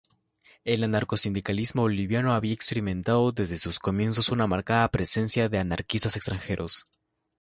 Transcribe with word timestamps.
El 0.65 0.83
anarcosindicalismo 0.83 1.83
boliviano 1.83 2.33
había 2.33 2.53
experimentado 2.55 3.31
desde 3.31 3.59
sus 3.59 3.77
comienzos 3.77 4.29
una 4.29 4.47
marcada 4.47 4.89
presencia 4.89 5.47
de 5.47 5.59
anarquistas 5.59 6.15
extranjeros. 6.15 6.87